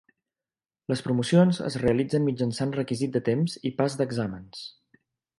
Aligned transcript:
Les 0.91 1.01
promocions 1.07 1.59
es 1.67 1.75
realitzen 1.83 2.25
mitjançant 2.29 2.73
requisit 2.77 3.13
de 3.17 3.21
temps 3.27 3.57
i 3.71 3.73
pas 3.83 3.99
d'exàmens. 4.01 4.65